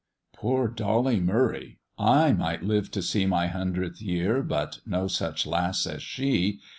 [0.33, 1.77] "Poor Dolly Murray!
[1.99, 6.59] I might live to see My hundredth year, but no such lass as she.